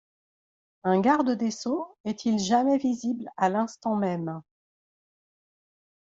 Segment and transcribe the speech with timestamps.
[0.83, 4.41] Un garde des sceaux est-il jamais visible à l’instant même?